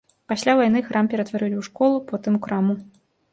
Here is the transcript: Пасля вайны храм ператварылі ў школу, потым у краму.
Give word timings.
Пасля 0.31 0.53
вайны 0.59 0.79
храм 0.87 1.09
ператварылі 1.11 1.55
ў 1.61 1.67
школу, 1.69 2.01
потым 2.09 2.33
у 2.41 2.41
краму. 2.49 2.75